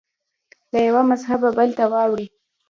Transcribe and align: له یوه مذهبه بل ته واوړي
له 0.71 0.79
یوه 0.87 1.01
مذهبه 1.09 1.49
بل 1.57 1.69
ته 1.77 1.83
واوړي 1.91 2.27